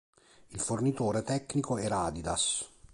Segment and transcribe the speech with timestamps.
[0.47, 2.67] Il fornitore tecnico era Adidas.